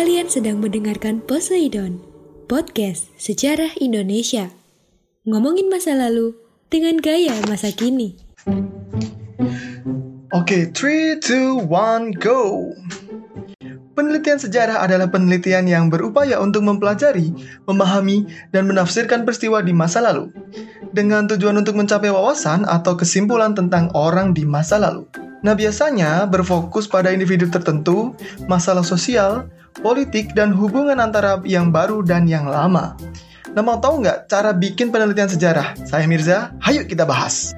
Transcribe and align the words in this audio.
Kalian 0.00 0.32
sedang 0.32 0.64
mendengarkan 0.64 1.20
Poseidon, 1.20 2.00
podcast 2.48 3.12
sejarah 3.20 3.68
Indonesia. 3.84 4.48
Ngomongin 5.28 5.68
masa 5.68 5.92
lalu 5.92 6.32
dengan 6.72 6.96
gaya 7.04 7.36
masa 7.44 7.68
kini. 7.68 8.16
Oke, 10.32 10.72
3, 10.72 11.20
2, 11.20 11.68
1, 11.68 12.16
go! 12.16 12.72
Penelitian 13.92 14.40
sejarah 14.40 14.80
adalah 14.80 15.12
penelitian 15.12 15.68
yang 15.68 15.92
berupaya 15.92 16.40
untuk 16.40 16.64
mempelajari, 16.64 17.36
memahami, 17.68 18.24
dan 18.56 18.72
menafsirkan 18.72 19.28
peristiwa 19.28 19.60
di 19.60 19.76
masa 19.76 20.00
lalu, 20.00 20.32
dengan 20.96 21.28
tujuan 21.28 21.60
untuk 21.60 21.76
mencapai 21.76 22.08
wawasan 22.08 22.64
atau 22.64 22.96
kesimpulan 22.96 23.52
tentang 23.52 23.92
orang 23.92 24.32
di 24.32 24.48
masa 24.48 24.80
lalu. 24.80 25.04
Nah, 25.44 25.52
biasanya 25.52 26.24
berfokus 26.24 26.88
pada 26.88 27.12
individu 27.12 27.52
tertentu, 27.52 28.16
masalah 28.48 28.80
sosial, 28.80 29.44
politik, 29.78 30.34
dan 30.34 30.50
hubungan 30.50 30.98
antara 30.98 31.38
yang 31.46 31.70
baru 31.70 32.02
dan 32.02 32.26
yang 32.26 32.50
lama. 32.50 32.98
Nah, 33.50 33.62
mau 33.62 33.78
tahu 33.78 34.02
nggak 34.02 34.30
cara 34.30 34.50
bikin 34.54 34.94
penelitian 34.94 35.30
sejarah? 35.30 35.74
Saya 35.86 36.06
Mirza, 36.06 36.54
hayu 36.62 36.86
kita 36.86 37.02
bahas. 37.06 37.54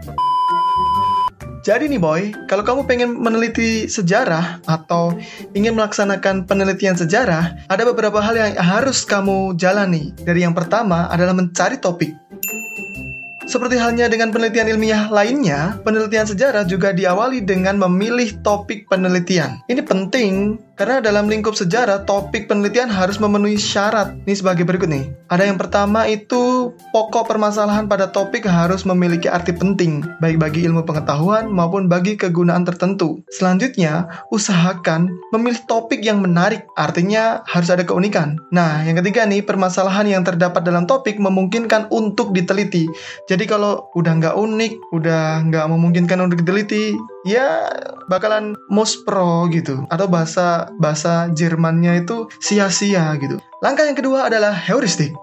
Jadi 1.62 1.86
nih 1.86 2.02
boy, 2.02 2.34
kalau 2.50 2.66
kamu 2.66 2.90
pengen 2.90 3.22
meneliti 3.22 3.86
sejarah 3.86 4.58
atau 4.66 5.14
ingin 5.54 5.78
melaksanakan 5.78 6.42
penelitian 6.42 6.98
sejarah, 6.98 7.54
ada 7.70 7.86
beberapa 7.86 8.18
hal 8.18 8.34
yang 8.34 8.58
harus 8.58 9.06
kamu 9.06 9.54
jalani. 9.54 10.10
Dari 10.18 10.42
yang 10.42 10.58
pertama 10.58 11.06
adalah 11.06 11.38
mencari 11.38 11.78
topik. 11.78 12.18
Seperti 13.52 13.76
halnya 13.76 14.08
dengan 14.08 14.32
penelitian 14.32 14.72
ilmiah 14.72 15.12
lainnya, 15.12 15.76
penelitian 15.84 16.24
sejarah 16.24 16.64
juga 16.64 16.88
diawali 16.96 17.44
dengan 17.44 17.76
memilih 17.76 18.40
topik 18.40 18.88
penelitian. 18.88 19.60
Ini 19.68 19.84
penting 19.84 20.56
karena 20.72 21.04
dalam 21.04 21.28
lingkup 21.28 21.52
sejarah, 21.52 22.08
topik 22.08 22.48
penelitian 22.48 22.88
harus 22.88 23.20
memenuhi 23.20 23.60
syarat. 23.60 24.16
Ini 24.24 24.34
sebagai 24.40 24.64
berikut 24.64 24.88
nih. 24.88 25.12
Ada 25.28 25.52
yang 25.52 25.60
pertama 25.60 26.08
itu 26.08 26.42
pokok 26.92 27.28
permasalahan 27.28 27.88
pada 27.88 28.10
topik 28.10 28.44
harus 28.44 28.84
memiliki 28.84 29.26
arti 29.30 29.54
penting, 29.54 30.04
baik 30.20 30.36
bagi 30.36 30.64
ilmu 30.68 30.84
pengetahuan 30.84 31.48
maupun 31.48 31.88
bagi 31.88 32.18
kegunaan 32.18 32.68
tertentu. 32.68 33.24
Selanjutnya, 33.32 34.08
usahakan 34.28 35.08
memilih 35.32 35.60
topik 35.66 36.04
yang 36.04 36.20
menarik, 36.20 36.68
artinya 36.76 37.40
harus 37.48 37.72
ada 37.72 37.82
keunikan. 37.86 38.36
Nah, 38.52 38.84
yang 38.84 39.00
ketiga 39.00 39.24
nih, 39.24 39.40
permasalahan 39.42 40.08
yang 40.08 40.22
terdapat 40.22 40.62
dalam 40.62 40.84
topik 40.84 41.16
memungkinkan 41.16 41.88
untuk 41.88 42.36
diteliti. 42.36 42.90
Jadi 43.30 43.44
kalau 43.48 43.88
udah 43.96 44.12
nggak 44.18 44.36
unik, 44.36 44.72
udah 44.92 45.48
nggak 45.48 45.66
memungkinkan 45.70 46.18
untuk 46.20 46.44
diteliti, 46.44 46.96
ya 47.26 47.70
bakalan 48.10 48.58
most 48.68 49.06
pro 49.06 49.46
gitu 49.50 49.86
atau 49.88 50.06
bahasa 50.10 50.68
bahasa 50.82 51.30
Jermannya 51.32 52.02
itu 52.02 52.26
sia-sia 52.42 53.14
gitu. 53.18 53.38
Langkah 53.62 53.86
yang 53.86 53.96
kedua 53.98 54.26
adalah 54.26 54.52
heuristik. 54.52 55.14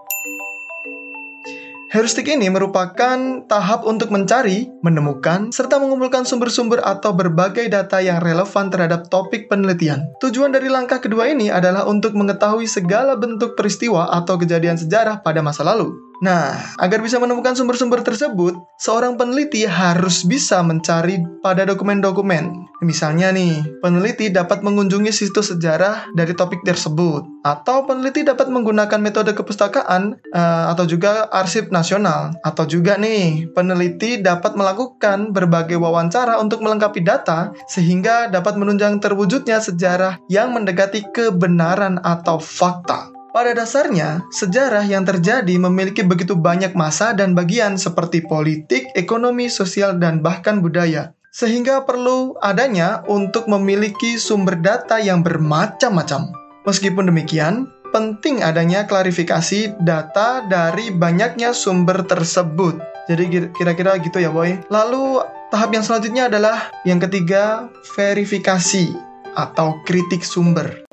Heuristik 1.90 2.30
ini 2.30 2.54
merupakan 2.54 3.18
tahap 3.50 3.82
untuk 3.82 4.14
mencari, 4.14 4.70
menemukan, 4.86 5.50
serta 5.50 5.82
mengumpulkan 5.82 6.22
sumber-sumber 6.22 6.86
atau 6.86 7.18
berbagai 7.18 7.66
data 7.66 7.98
yang 7.98 8.22
relevan 8.22 8.70
terhadap 8.70 9.09
topik 9.09 9.50
penelitian. 9.50 10.06
Tujuan 10.22 10.54
dari 10.54 10.70
langkah 10.70 11.02
kedua 11.02 11.34
ini 11.34 11.50
adalah 11.50 11.90
untuk 11.90 12.14
mengetahui 12.14 12.70
segala 12.70 13.17
bentuk 13.17 13.58
peristiwa 13.58 14.06
atau 14.14 14.38
kejadian 14.38 14.78
sejarah 14.78 15.26
pada 15.26 15.42
masa 15.42 15.66
lalu. 15.66 16.09
Nah, 16.20 16.75
agar 16.75 17.00
bisa 17.00 17.16
menemukan 17.16 17.56
sumber-sumber 17.56 18.03
tersebut, 18.03 18.52
seorang 18.76 19.16
peneliti 19.16 19.64
harus 19.64 20.27
bisa 20.27 20.60
mencari 20.60 21.23
pada 21.39 21.64
dokumen-dokumen. 21.64 22.67
Misalnya 22.83 23.32
nih, 23.32 23.80
peneliti 23.80 24.27
dapat 24.27 24.60
mengunjungi 24.60 25.16
situs 25.16 25.55
sejarah 25.55 26.11
dari 26.11 26.36
topik 26.36 26.64
tersebut, 26.67 27.23
atau 27.48 27.88
peneliti 27.88 28.27
dapat 28.27 28.52
menggunakan 28.52 28.99
metode 28.99 29.32
kepustakaan 29.32 30.20
uh, 30.36 30.66
atau 30.76 30.83
juga 30.83 31.32
arsip 31.32 31.71
nasional, 31.71 32.36
atau 32.44 32.67
juga 32.67 32.99
nih, 32.99 33.52
peneliti 33.55 34.20
dapat 34.20 34.60
melakukan 34.60 35.32
berbagai 35.32 35.80
wawancara 35.80 36.36
untuk 36.44 36.60
melengkapi 36.60 36.99
data 36.99 37.55
sehingga 37.71 38.27
dapat 38.27 38.60
menunjang 38.60 38.99
terwujudnya 38.99 39.64
sejarah 39.64 40.20
yang 40.27 40.52
mendekati 40.52 41.08
kebenaran 41.15 41.99
atau 42.04 42.44
fakta. 42.44 43.19
Pada 43.30 43.54
dasarnya, 43.54 44.26
sejarah 44.34 44.82
yang 44.90 45.06
terjadi 45.06 45.54
memiliki 45.62 46.02
begitu 46.02 46.34
banyak 46.34 46.73
masa 46.73 47.14
dan 47.14 47.38
bagian 47.38 47.78
seperti 47.78 48.26
politik, 48.26 48.90
ekonomi, 48.98 49.54
sosial, 49.54 50.02
dan 50.02 50.26
bahkan 50.26 50.66
budaya. 50.66 51.14
Sehingga 51.30 51.86
perlu 51.86 52.34
adanya 52.42 53.06
untuk 53.06 53.45
memiliki 53.45 54.18
sumber 54.18 54.58
data 54.58 54.98
yang 54.98 55.22
bermacam-macam. 55.22 56.34
Meskipun 56.66 57.06
demikian, 57.14 57.70
penting 57.94 58.42
adanya 58.42 58.89
klarifikasi 58.89 59.78
data 59.86 60.42
dari 60.50 60.89
banyaknya 60.89 61.54
sumber 61.54 62.02
tersebut. 62.10 62.82
Jadi 63.06 63.54
kira-kira 63.54 64.02
gitu 64.02 64.18
ya 64.18 64.34
boy. 64.34 64.58
Lalu 64.73 65.22
tahap 65.54 65.70
yang 65.70 65.86
selanjutnya 65.86 66.34
adalah 66.34 66.73
yang 66.82 66.98
ketiga, 66.98 67.70
verifikasi 67.94 68.89
atau 69.38 69.78
kritik 69.86 70.26
sumber. 70.26 70.89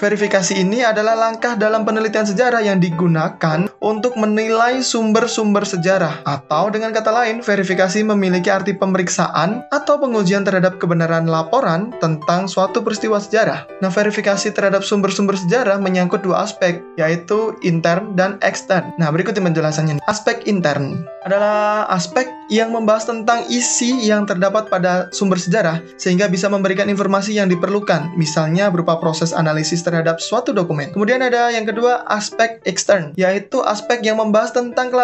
Verifikasi 0.00 0.56
ini 0.56 0.80
adalah 0.80 1.12
langkah 1.12 1.60
dalam 1.60 1.84
penelitian 1.84 2.24
sejarah 2.24 2.64
yang 2.64 2.80
digunakan 2.80 3.68
untuk 3.84 4.16
menilai 4.16 4.80
sumber-sumber 4.80 5.68
sejarah, 5.68 6.24
atau 6.24 6.72
dengan 6.72 6.88
kata 6.88 7.12
lain, 7.12 7.44
verifikasi 7.44 8.00
memiliki 8.08 8.48
arti 8.48 8.72
pemeriksaan 8.72 9.68
atau 9.68 10.00
pengujian 10.00 10.40
terhadap 10.40 10.80
kebenaran 10.80 11.28
laporan 11.28 11.92
tentang 12.00 12.48
suatu 12.48 12.80
peristiwa 12.80 13.20
sejarah. 13.20 13.68
Nah, 13.84 13.92
verifikasi 13.92 14.48
terhadap 14.56 14.88
sumber-sumber 14.88 15.36
sejarah 15.36 15.76
menyangkut 15.76 16.24
dua 16.24 16.48
aspek, 16.48 16.80
yaitu 16.96 17.60
intern 17.60 18.16
dan 18.16 18.40
ekstern. 18.40 18.96
Nah, 18.96 19.12
berikut 19.12 19.36
penjelasannya. 19.36 20.00
Aspek 20.08 20.48
intern 20.48 21.04
adalah 21.24 21.86
aspek 21.92 22.28
yang 22.50 22.74
membahas 22.74 23.06
tentang 23.06 23.46
isi 23.46 24.08
yang 24.10 24.26
terdapat 24.26 24.66
pada 24.66 25.06
sumber 25.14 25.38
sejarah, 25.38 25.78
sehingga 25.94 26.26
bisa 26.26 26.50
memberikan 26.50 26.90
informasi 26.90 27.36
yang 27.38 27.46
diperlukan, 27.46 28.10
misalnya 28.18 28.72
berupa 28.72 28.98
proses 28.98 29.30
analisis 29.30 29.86
terhadap 29.86 30.18
suatu 30.18 30.50
dokumen. 30.50 30.90
Kemudian 30.90 31.22
ada 31.22 31.52
yang 31.54 31.62
kedua 31.68 32.02
aspek 32.10 32.58
ekstern, 32.66 33.14
yaitu 33.14 33.62
aspek 33.62 34.02
yang 34.02 34.18
membahas 34.18 34.50
tentang 34.50 34.90
ke 34.90 34.98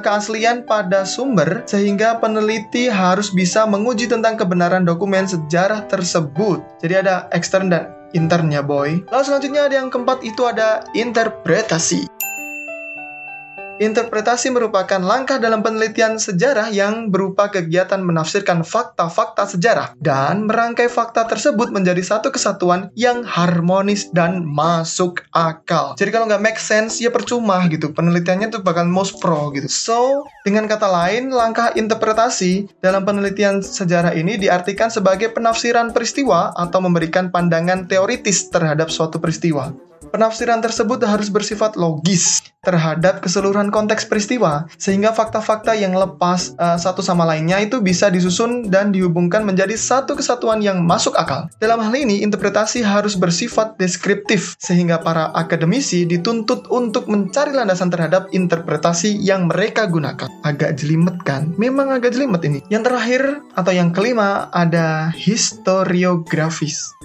keaslian 0.00 0.64
pada 0.64 1.04
sumber 1.04 1.60
sehingga 1.68 2.16
peneliti 2.16 2.88
harus 2.88 3.28
bisa 3.28 3.68
menguji 3.68 4.08
tentang 4.08 4.40
kebenaran 4.40 4.88
dokumen 4.88 5.28
sejarah 5.28 5.84
tersebut. 5.90 6.64
Jadi 6.80 6.94
ada 7.04 7.28
ekstern 7.36 7.68
dan 7.68 7.92
intern 8.16 8.48
ya 8.48 8.64
boy. 8.64 9.04
Lalu 9.12 9.22
selanjutnya 9.28 9.68
ada 9.68 9.76
yang 9.76 9.92
keempat 9.92 10.24
itu 10.24 10.48
ada 10.48 10.80
interpretasi. 10.96 12.08
Interpretasi 13.76 14.48
merupakan 14.48 14.96
langkah 14.96 15.36
dalam 15.36 15.60
penelitian 15.60 16.16
sejarah 16.16 16.72
yang 16.72 17.12
berupa 17.12 17.52
kegiatan 17.52 18.00
menafsirkan 18.00 18.64
fakta-fakta 18.64 19.44
sejarah 19.52 19.92
dan 20.00 20.48
merangkai 20.48 20.88
fakta 20.88 21.28
tersebut 21.28 21.68
menjadi 21.68 22.00
satu 22.00 22.32
kesatuan 22.32 22.88
yang 22.96 23.20
harmonis 23.28 24.08
dan 24.16 24.48
masuk 24.48 25.28
akal. 25.36 25.92
Jadi 26.00 26.08
kalau 26.08 26.24
nggak 26.24 26.40
make 26.40 26.56
sense 26.56 27.04
ya 27.04 27.12
percuma 27.12 27.60
gitu. 27.68 27.92
Penelitiannya 27.92 28.48
tuh 28.48 28.64
bakal 28.64 28.88
most 28.88 29.20
pro 29.20 29.52
gitu. 29.52 29.68
So, 29.68 30.24
dengan 30.48 30.64
kata 30.64 30.88
lain, 30.88 31.28
langkah 31.28 31.76
interpretasi 31.76 32.80
dalam 32.80 33.04
penelitian 33.04 33.60
sejarah 33.60 34.16
ini 34.16 34.40
diartikan 34.40 34.88
sebagai 34.88 35.36
penafsiran 35.36 35.92
peristiwa 35.92 36.56
atau 36.56 36.80
memberikan 36.80 37.28
pandangan 37.28 37.84
teoritis 37.84 38.48
terhadap 38.48 38.88
suatu 38.88 39.20
peristiwa. 39.20 39.85
Penafsiran 40.10 40.62
tersebut 40.62 41.02
harus 41.02 41.28
bersifat 41.28 41.74
logis 41.74 42.42
terhadap 42.66 43.22
keseluruhan 43.22 43.70
konteks 43.70 44.10
peristiwa, 44.10 44.66
sehingga 44.74 45.14
fakta-fakta 45.14 45.78
yang 45.78 45.94
lepas 45.94 46.58
uh, 46.58 46.74
satu 46.74 46.98
sama 46.98 47.22
lainnya 47.22 47.62
itu 47.62 47.78
bisa 47.78 48.10
disusun 48.10 48.66
dan 48.66 48.90
dihubungkan 48.90 49.46
menjadi 49.46 49.78
satu 49.78 50.18
kesatuan 50.18 50.58
yang 50.58 50.82
masuk 50.82 51.14
akal. 51.14 51.46
Dalam 51.62 51.78
hal 51.78 51.94
ini, 51.94 52.26
interpretasi 52.26 52.82
harus 52.82 53.14
bersifat 53.14 53.78
deskriptif, 53.78 54.58
sehingga 54.58 54.98
para 54.98 55.30
akademisi 55.38 56.02
dituntut 56.10 56.66
untuk 56.74 57.06
mencari 57.06 57.54
landasan 57.54 57.94
terhadap 57.94 58.26
interpretasi 58.34 59.14
yang 59.22 59.46
mereka 59.46 59.86
gunakan. 59.86 60.26
Agak 60.42 60.82
jelimet 60.82 61.22
kan? 61.22 61.54
Memang 61.54 61.94
agak 61.94 62.18
jelimet 62.18 62.42
ini. 62.42 62.58
Yang 62.66 62.90
terakhir 62.90 63.22
atau 63.54 63.70
yang 63.70 63.94
kelima 63.94 64.50
ada 64.50 65.14
historiografis. 65.14 66.95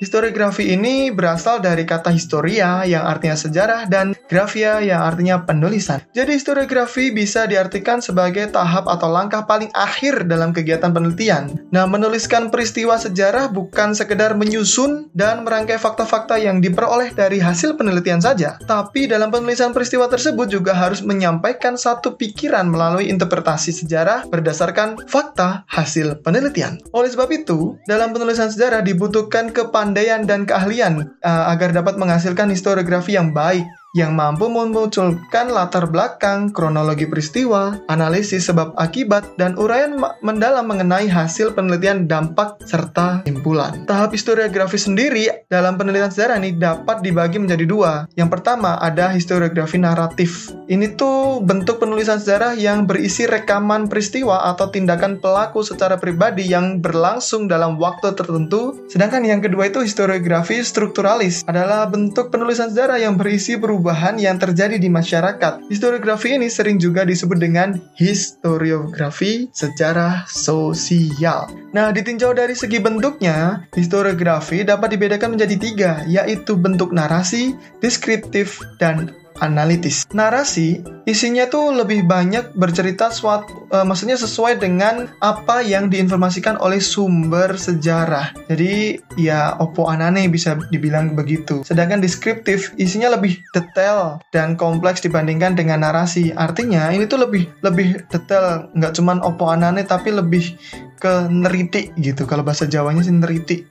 Historiografi 0.00 0.72
ini 0.72 1.12
berasal 1.12 1.60
dari 1.60 1.84
kata 1.84 2.08
historia 2.08 2.88
yang 2.88 3.04
artinya 3.04 3.36
sejarah 3.36 3.84
dan 3.84 4.16
Graphia 4.30 4.78
yang 4.78 5.02
artinya 5.02 5.42
penulisan. 5.42 5.98
Jadi 6.14 6.38
historiografi 6.38 7.10
bisa 7.10 7.50
diartikan 7.50 7.98
sebagai 7.98 8.46
tahap 8.54 8.86
atau 8.86 9.10
langkah 9.10 9.42
paling 9.42 9.74
akhir 9.74 10.30
dalam 10.30 10.54
kegiatan 10.54 10.94
penelitian. 10.94 11.50
Nah, 11.74 11.90
menuliskan 11.90 12.46
peristiwa 12.54 12.94
sejarah 12.94 13.50
bukan 13.50 13.90
sekedar 13.90 14.38
menyusun 14.38 15.10
dan 15.18 15.42
merangkai 15.42 15.82
fakta-fakta 15.82 16.38
yang 16.38 16.62
diperoleh 16.62 17.10
dari 17.10 17.42
hasil 17.42 17.74
penelitian 17.74 18.22
saja, 18.22 18.54
tapi 18.70 19.10
dalam 19.10 19.34
penulisan 19.34 19.74
peristiwa 19.74 20.06
tersebut 20.06 20.46
juga 20.46 20.78
harus 20.78 21.02
menyampaikan 21.02 21.74
satu 21.74 22.14
pikiran 22.14 22.70
melalui 22.70 23.10
interpretasi 23.10 23.74
sejarah 23.74 24.30
berdasarkan 24.30 25.10
fakta 25.10 25.66
hasil 25.66 26.22
penelitian. 26.22 26.78
Oleh 26.94 27.10
sebab 27.10 27.34
itu, 27.34 27.74
dalam 27.90 28.14
penulisan 28.14 28.46
sejarah 28.46 28.86
dibutuhkan 28.86 29.50
kepandaian 29.50 30.22
dan 30.22 30.46
keahlian 30.46 31.18
uh, 31.26 31.50
agar 31.50 31.74
dapat 31.74 31.98
menghasilkan 31.98 32.46
historiografi 32.54 33.18
yang 33.18 33.34
baik 33.34 33.66
yang 33.90 34.14
mampu 34.14 34.46
memunculkan 34.46 35.50
latar 35.50 35.90
belakang, 35.90 36.54
kronologi 36.54 37.10
peristiwa, 37.10 37.82
analisis 37.90 38.46
sebab 38.46 38.78
akibat, 38.78 39.34
dan 39.34 39.58
uraian 39.58 39.98
mendalam 40.22 40.62
mengenai 40.62 41.10
hasil 41.10 41.58
penelitian 41.58 42.06
dampak 42.06 42.62
serta 42.62 43.26
simpulan. 43.26 43.82
Tahap 43.90 44.14
historiografi 44.14 44.78
sendiri 44.78 45.26
dalam 45.50 45.74
penelitian 45.74 46.14
sejarah 46.14 46.38
ini 46.38 46.54
dapat 46.54 47.02
dibagi 47.02 47.42
menjadi 47.42 47.66
dua. 47.66 47.92
Yang 48.14 48.30
pertama 48.38 48.78
ada 48.78 49.10
historiografi 49.10 49.82
naratif. 49.82 50.54
Ini 50.70 50.94
tuh 50.94 51.42
bentuk 51.42 51.82
penulisan 51.82 52.22
sejarah 52.22 52.54
yang 52.54 52.86
berisi 52.86 53.26
rekaman 53.26 53.90
peristiwa 53.90 54.46
atau 54.54 54.70
tindakan 54.70 55.18
pelaku 55.18 55.66
secara 55.66 55.98
pribadi 55.98 56.46
yang 56.46 56.78
berlangsung 56.78 57.50
dalam 57.50 57.74
waktu 57.74 58.14
tertentu. 58.14 58.86
Sedangkan 58.86 59.26
yang 59.26 59.42
kedua 59.42 59.66
itu 59.66 59.82
historiografi 59.82 60.62
strukturalis 60.62 61.42
adalah 61.50 61.90
bentuk 61.90 62.30
penulisan 62.30 62.70
sejarah 62.70 63.02
yang 63.02 63.18
berisi 63.18 63.58
perubahan 63.58 63.79
perubahan 63.80 64.20
yang 64.20 64.36
terjadi 64.36 64.76
di 64.76 64.92
masyarakat. 64.92 65.64
Historiografi 65.72 66.36
ini 66.36 66.52
sering 66.52 66.76
juga 66.76 67.00
disebut 67.08 67.40
dengan 67.40 67.80
historiografi 67.96 69.48
sejarah 69.56 70.28
sosial. 70.28 71.48
Nah, 71.72 71.88
ditinjau 71.88 72.36
dari 72.36 72.52
segi 72.52 72.76
bentuknya, 72.76 73.64
historiografi 73.72 74.68
dapat 74.68 75.00
dibedakan 75.00 75.32
menjadi 75.32 75.56
tiga, 75.56 75.92
yaitu 76.04 76.60
bentuk 76.60 76.92
narasi, 76.92 77.56
deskriptif, 77.80 78.60
dan 78.76 79.16
analitis. 79.40 80.06
Narasi 80.14 80.80
isinya 81.04 81.48
tuh 81.50 81.74
lebih 81.74 82.06
banyak 82.06 82.54
bercerita 82.54 83.10
suatu, 83.10 83.66
uh, 83.74 83.82
maksudnya 83.82 84.14
sesuai 84.14 84.62
dengan 84.62 85.10
apa 85.18 85.60
yang 85.64 85.90
diinformasikan 85.90 86.60
oleh 86.60 86.78
sumber 86.78 87.58
sejarah. 87.58 88.32
Jadi 88.46 89.00
ya 89.18 89.58
opo 89.58 89.90
anane 89.90 90.30
bisa 90.30 90.56
dibilang 90.70 91.18
begitu. 91.18 91.66
Sedangkan 91.66 91.98
deskriptif 91.98 92.72
isinya 92.78 93.12
lebih 93.16 93.40
detail 93.52 94.22
dan 94.30 94.54
kompleks 94.54 95.02
dibandingkan 95.02 95.58
dengan 95.58 95.82
narasi. 95.82 96.30
Artinya 96.32 96.94
ini 96.94 97.10
tuh 97.10 97.26
lebih 97.26 97.50
lebih 97.66 98.06
detail, 98.08 98.70
nggak 98.76 98.94
cuman 98.94 99.18
opo 99.24 99.50
anane 99.50 99.82
tapi 99.82 100.14
lebih 100.14 100.54
ke 101.00 101.26
neriti 101.32 101.90
gitu. 101.96 102.28
Kalau 102.28 102.44
bahasa 102.44 102.68
Jawanya 102.68 103.02
sih 103.02 103.16
neriti. 103.16 103.64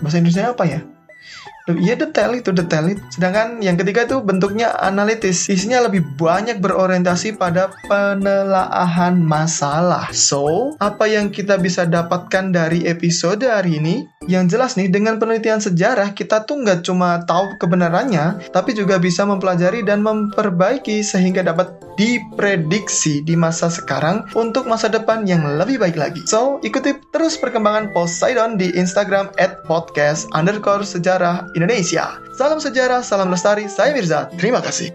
Bahasa 0.00 0.20
Indonesia 0.22 0.52
apa 0.52 0.64
ya? 0.64 0.80
Iya 1.66 1.98
detail 1.98 2.38
itu 2.38 2.54
detail 2.54 2.94
itu. 2.94 3.02
Sedangkan 3.10 3.58
yang 3.58 3.74
ketiga 3.74 4.06
itu 4.06 4.22
bentuknya 4.22 4.70
analitis. 4.78 5.50
Isinya 5.50 5.82
lebih 5.82 6.06
banyak 6.14 6.62
berorientasi 6.62 7.34
pada 7.34 7.74
penelaahan 7.90 9.18
masalah. 9.18 10.14
So, 10.14 10.78
apa 10.78 11.10
yang 11.10 11.34
kita 11.34 11.58
bisa 11.58 11.82
dapatkan 11.82 12.54
dari 12.54 12.86
episode 12.86 13.42
hari 13.42 13.82
ini? 13.82 14.06
Yang 14.26 14.58
jelas 14.58 14.74
nih, 14.74 14.90
dengan 14.90 15.22
penelitian 15.22 15.62
sejarah 15.62 16.10
kita 16.10 16.42
tuh 16.50 16.58
nggak 16.66 16.82
cuma 16.82 17.22
tahu 17.22 17.54
kebenarannya, 17.62 18.50
tapi 18.50 18.74
juga 18.74 18.98
bisa 18.98 19.22
mempelajari 19.22 19.86
dan 19.86 20.02
memperbaiki 20.02 20.98
sehingga 21.06 21.46
dapat 21.46 21.70
diprediksi 21.94 23.22
di 23.22 23.38
masa 23.38 23.70
sekarang 23.70 24.26
untuk 24.34 24.66
masa 24.66 24.90
depan 24.90 25.22
yang 25.30 25.46
lebih 25.46 25.78
baik 25.78 25.94
lagi. 25.94 26.26
So, 26.26 26.58
ikuti 26.66 26.98
terus 27.14 27.38
perkembangan 27.38 27.94
Poseidon 27.94 28.58
di 28.58 28.74
Instagram 28.74 29.30
at 29.38 29.62
podcast 29.70 30.26
underscore 30.34 30.82
sejarah 30.82 31.46
Indonesia. 31.54 32.18
Salam 32.34 32.58
sejarah, 32.58 33.06
salam 33.06 33.30
lestari, 33.30 33.70
saya 33.70 33.94
Mirza. 33.94 34.26
Terima 34.34 34.58
kasih. 34.58 34.90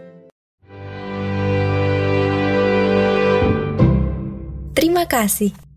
Terima 4.75 5.07
kasih. 5.07 5.71